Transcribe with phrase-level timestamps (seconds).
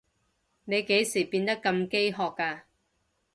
[0.03, 0.05] 你幾
[1.05, 2.61] 時變到咁飢渴㗎？